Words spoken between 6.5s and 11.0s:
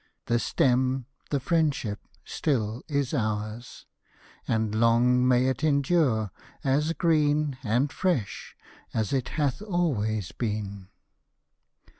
as green, And fresh as it hath always been